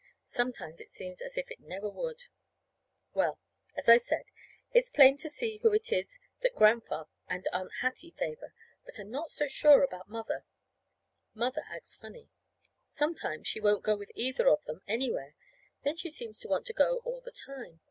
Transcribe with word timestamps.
Sometimes 0.25 0.81
it 0.81 0.89
seems 0.89 1.21
as 1.21 1.37
if 1.37 1.51
it 1.51 1.59
never 1.59 1.87
would! 1.87 2.23
Well, 3.13 3.39
as 3.77 3.87
I 3.87 3.97
said, 3.99 4.23
it's 4.71 4.89
plain 4.89 5.15
to 5.17 5.25
be 5.27 5.29
seen 5.29 5.59
who 5.59 5.73
it 5.73 5.91
is 5.91 6.17
that 6.41 6.55
Grandfather 6.55 7.11
and 7.27 7.47
Aunt 7.53 7.71
Hattie 7.81 8.09
favor; 8.09 8.51
but 8.83 8.97
I'm 8.97 9.11
not 9.11 9.29
so 9.29 9.45
sure 9.45 9.83
about 9.83 10.09
Mother. 10.09 10.43
Mother 11.35 11.65
acts 11.69 11.93
funny. 11.93 12.31
Sometimes 12.87 13.47
she 13.47 13.59
won't 13.61 13.83
go 13.83 13.95
with 13.95 14.11
either 14.15 14.49
of 14.49 14.65
them 14.65 14.81
anywhere; 14.87 15.35
then 15.83 15.97
she 15.97 16.09
seems 16.09 16.39
to 16.39 16.47
want 16.47 16.65
to 16.65 16.73
go 16.73 17.01
all 17.05 17.21
the 17.21 17.31
time. 17.31 17.79